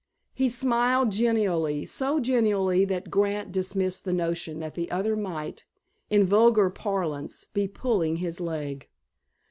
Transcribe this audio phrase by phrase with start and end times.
[0.33, 5.67] He smiled genially, so genially that Grant dismissed the notion that the other might,
[6.09, 8.89] in vulgar parlance, be pulling his leg.